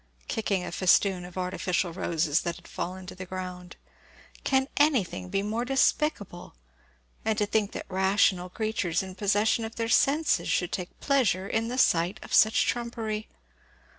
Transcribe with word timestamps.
kicking 0.27 0.63
a 0.63 0.71
festoon 0.71 1.23
of 1.23 1.37
artificial 1.37 1.93
roses 1.93 2.41
that 2.41 2.55
had 2.55 2.67
fallen 2.67 3.05
to 3.05 3.13
the 3.13 3.23
ground. 3.27 3.75
"Can 4.43 4.67
anything 4.77 5.29
be 5.29 5.43
more 5.43 5.63
despicable? 5.63 6.55
and 7.23 7.37
to 7.37 7.45
think 7.45 7.71
that 7.73 7.85
rational 7.87 8.49
creatures 8.49 9.03
in 9.03 9.13
possession 9.13 9.63
of 9.63 9.75
their 9.75 9.89
senses 9.89 10.49
should 10.49 10.71
take 10.71 10.99
pleasure 11.01 11.47
in 11.47 11.67
the 11.67 11.77
sight 11.77 12.19
of 12.23 12.33
such 12.33 12.65
trumpery! 12.65 13.27